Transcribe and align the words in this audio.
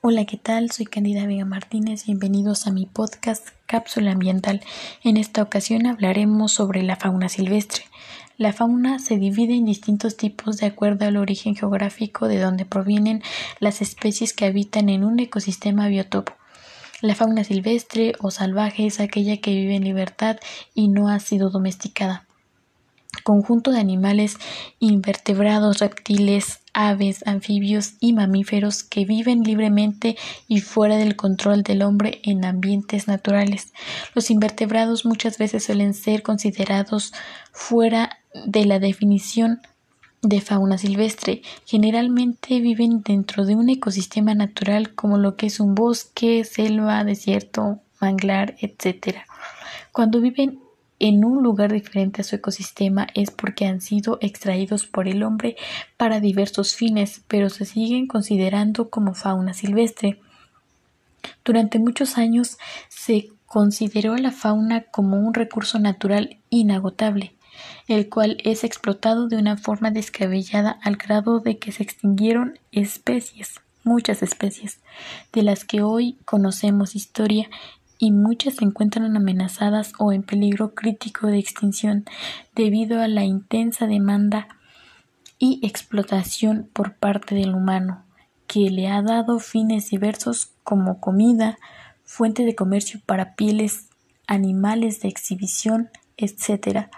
Hola, 0.00 0.26
¿qué 0.26 0.36
tal? 0.36 0.70
Soy 0.70 0.86
Candida 0.86 1.26
Vega 1.26 1.44
Martínez. 1.44 2.06
Bienvenidos 2.06 2.68
a 2.68 2.70
mi 2.70 2.86
podcast 2.86 3.48
Cápsula 3.66 4.12
Ambiental. 4.12 4.60
En 5.02 5.16
esta 5.16 5.42
ocasión 5.42 5.86
hablaremos 5.86 6.52
sobre 6.52 6.84
la 6.84 6.94
fauna 6.94 7.28
silvestre. 7.28 7.82
La 8.36 8.52
fauna 8.52 9.00
se 9.00 9.16
divide 9.16 9.56
en 9.56 9.64
distintos 9.64 10.16
tipos 10.16 10.58
de 10.58 10.66
acuerdo 10.66 11.04
al 11.04 11.16
origen 11.16 11.56
geográfico 11.56 12.28
de 12.28 12.38
donde 12.38 12.64
provienen 12.64 13.24
las 13.58 13.82
especies 13.82 14.32
que 14.32 14.46
habitan 14.46 14.88
en 14.88 15.02
un 15.02 15.18
ecosistema 15.18 15.88
biotopo. 15.88 16.32
La 17.00 17.16
fauna 17.16 17.42
silvestre 17.42 18.12
o 18.20 18.30
salvaje 18.30 18.86
es 18.86 19.00
aquella 19.00 19.38
que 19.38 19.50
vive 19.50 19.74
en 19.74 19.82
libertad 19.82 20.36
y 20.74 20.86
no 20.86 21.08
ha 21.08 21.18
sido 21.18 21.50
domesticada 21.50 22.27
conjunto 23.28 23.72
de 23.72 23.78
animales 23.78 24.38
invertebrados, 24.78 25.80
reptiles, 25.80 26.60
aves, 26.72 27.26
anfibios 27.26 27.92
y 28.00 28.14
mamíferos 28.14 28.82
que 28.82 29.04
viven 29.04 29.42
libremente 29.42 30.16
y 30.48 30.62
fuera 30.62 30.96
del 30.96 31.14
control 31.14 31.62
del 31.62 31.82
hombre 31.82 32.22
en 32.22 32.46
ambientes 32.46 33.06
naturales. 33.06 33.74
Los 34.14 34.30
invertebrados 34.30 35.04
muchas 35.04 35.36
veces 35.36 35.64
suelen 35.64 35.92
ser 35.92 36.22
considerados 36.22 37.12
fuera 37.52 38.18
de 38.46 38.64
la 38.64 38.78
definición 38.78 39.60
de 40.22 40.40
fauna 40.40 40.78
silvestre. 40.78 41.42
Generalmente 41.66 42.60
viven 42.60 43.02
dentro 43.02 43.44
de 43.44 43.56
un 43.56 43.68
ecosistema 43.68 44.34
natural 44.34 44.94
como 44.94 45.18
lo 45.18 45.36
que 45.36 45.48
es 45.48 45.60
un 45.60 45.74
bosque, 45.74 46.44
selva, 46.44 47.04
desierto, 47.04 47.80
manglar, 48.00 48.56
etc. 48.62 49.18
Cuando 49.92 50.22
viven 50.22 50.60
en 51.00 51.24
un 51.24 51.42
lugar 51.42 51.72
diferente 51.72 52.22
a 52.22 52.24
su 52.24 52.36
ecosistema 52.36 53.06
es 53.14 53.30
porque 53.30 53.66
han 53.66 53.80
sido 53.80 54.18
extraídos 54.20 54.86
por 54.86 55.06
el 55.06 55.22
hombre 55.22 55.56
para 55.96 56.20
diversos 56.20 56.74
fines, 56.74 57.22
pero 57.28 57.50
se 57.50 57.64
siguen 57.64 58.06
considerando 58.06 58.90
como 58.90 59.14
fauna 59.14 59.54
silvestre. 59.54 60.20
Durante 61.44 61.78
muchos 61.78 62.18
años 62.18 62.58
se 62.88 63.30
consideró 63.46 64.14
a 64.14 64.18
la 64.18 64.32
fauna 64.32 64.82
como 64.82 65.18
un 65.18 65.34
recurso 65.34 65.78
natural 65.78 66.38
inagotable, 66.50 67.34
el 67.86 68.08
cual 68.08 68.38
es 68.44 68.64
explotado 68.64 69.28
de 69.28 69.36
una 69.36 69.56
forma 69.56 69.90
descabellada 69.90 70.78
al 70.82 70.96
grado 70.96 71.40
de 71.40 71.58
que 71.58 71.72
se 71.72 71.82
extinguieron 71.82 72.58
especies, 72.72 73.60
muchas 73.84 74.22
especies, 74.22 74.80
de 75.32 75.42
las 75.42 75.64
que 75.64 75.82
hoy 75.82 76.18
conocemos 76.24 76.94
historia 76.94 77.48
y 77.98 78.12
muchas 78.12 78.56
se 78.56 78.64
encuentran 78.64 79.16
amenazadas 79.16 79.92
o 79.98 80.12
en 80.12 80.22
peligro 80.22 80.74
crítico 80.74 81.26
de 81.26 81.38
extinción 81.38 82.04
debido 82.54 83.00
a 83.00 83.08
la 83.08 83.24
intensa 83.24 83.86
demanda 83.86 84.48
y 85.38 85.60
explotación 85.62 86.68
por 86.72 86.94
parte 86.94 87.34
del 87.34 87.54
humano, 87.54 88.04
que 88.46 88.70
le 88.70 88.88
ha 88.88 89.02
dado 89.02 89.38
fines 89.38 89.90
diversos 89.90 90.52
como 90.64 91.00
comida, 91.00 91.58
fuente 92.04 92.44
de 92.44 92.54
comercio 92.54 93.00
para 93.04 93.34
pieles, 93.34 93.88
animales 94.26 95.00
de 95.00 95.08
exhibición, 95.08 95.90
etc. 96.16 96.88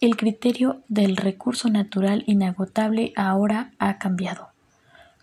El 0.00 0.16
criterio 0.16 0.82
del 0.88 1.16
recurso 1.16 1.68
natural 1.68 2.24
inagotable 2.26 3.12
ahora 3.16 3.72
ha 3.78 3.98
cambiado. 3.98 4.48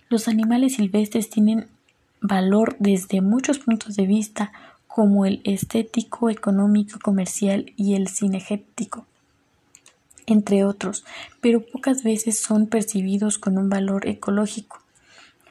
Los 0.09 0.27
animales 0.27 0.75
silvestres 0.75 1.29
tienen 1.29 1.67
valor 2.21 2.75
desde 2.79 3.21
muchos 3.21 3.59
puntos 3.59 3.95
de 3.95 4.05
vista, 4.05 4.51
como 4.93 5.25
el 5.25 5.41
estético, 5.45 6.29
económico, 6.29 6.99
comercial 6.99 7.71
y 7.77 7.95
el 7.95 8.09
cinegético, 8.09 9.05
entre 10.25 10.65
otros, 10.65 11.05
pero 11.39 11.65
pocas 11.65 12.03
veces 12.03 12.39
son 12.39 12.67
percibidos 12.67 13.37
con 13.37 13.57
un 13.57 13.69
valor 13.69 14.05
ecológico. 14.07 14.81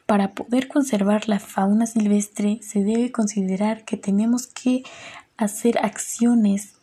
Para 0.05 0.33
poder 0.33 0.69
conservar 0.69 1.27
la 1.29 1.41
fauna 1.41 1.87
silvestre 1.87 2.59
se 2.63 2.85
debe 2.85 3.13
considerar 3.13 3.85
que 3.85 3.97
tenemos 3.97 4.47
que 4.47 4.83
hacer 5.39 5.79
acciones 5.79 6.75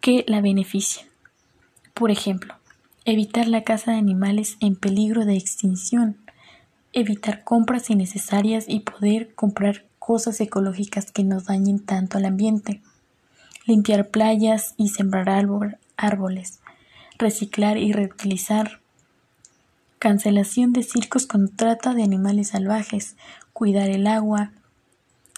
que 0.00 0.24
la 0.26 0.40
beneficien. 0.40 1.06
Por 1.94 2.10
ejemplo, 2.10 2.54
evitar 3.04 3.46
la 3.46 3.62
caza 3.62 3.92
de 3.92 3.98
animales 3.98 4.56
en 4.60 4.74
peligro 4.74 5.24
de 5.24 5.36
extinción, 5.36 6.16
evitar 6.92 7.44
compras 7.44 7.88
innecesarias 7.88 8.64
y 8.66 8.80
poder 8.80 9.32
comprar 9.34 9.84
cosas 10.06 10.40
ecológicas 10.40 11.10
que 11.10 11.24
nos 11.24 11.46
dañen 11.46 11.80
tanto 11.80 12.16
al 12.16 12.26
ambiente, 12.26 12.80
limpiar 13.66 14.06
playas 14.10 14.74
y 14.76 14.90
sembrar 14.90 15.28
árboles, 15.96 16.60
reciclar 17.18 17.76
y 17.76 17.92
reutilizar, 17.92 18.78
cancelación 19.98 20.72
de 20.72 20.84
circos 20.84 21.26
con 21.26 21.48
trata 21.48 21.92
de 21.92 22.04
animales 22.04 22.50
salvajes, 22.50 23.16
cuidar 23.52 23.90
el 23.90 24.06
agua, 24.06 24.52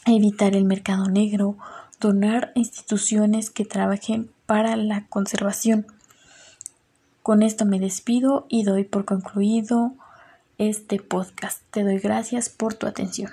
evitar 0.04 0.54
el 0.54 0.66
mercado 0.66 1.06
negro, 1.06 1.56
donar 1.98 2.52
a 2.54 2.58
instituciones 2.58 3.48
que 3.48 3.64
trabajen 3.64 4.30
para 4.44 4.76
la 4.76 5.06
conservación. 5.06 5.86
Con 7.22 7.42
esto 7.42 7.64
me 7.64 7.80
despido 7.80 8.44
y 8.50 8.64
doy 8.64 8.84
por 8.84 9.06
concluido 9.06 9.94
este 10.58 11.00
podcast. 11.00 11.62
Te 11.70 11.84
doy 11.84 12.00
gracias 12.00 12.50
por 12.50 12.74
tu 12.74 12.86
atención. 12.86 13.30